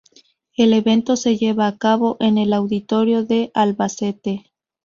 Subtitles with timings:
[0.57, 4.51] El evento se lleva a cabo en el Auditorio de Albacete.